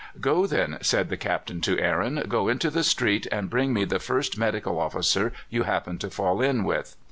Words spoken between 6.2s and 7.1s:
in with."